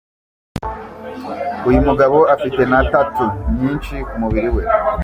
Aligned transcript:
Uyu 1.69 1.79
mugabo 1.87 2.17
afite 2.35 2.61
na 2.71 2.79
Tattoos 2.91 3.35
nyinshi 3.59 3.95
ku 4.07 4.15
mubiri 4.21 4.49
we. 4.55 4.63